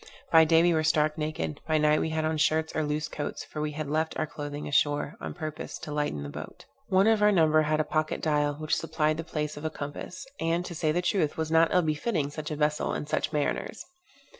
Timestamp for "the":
6.23-6.29, 9.17-9.23, 10.91-11.03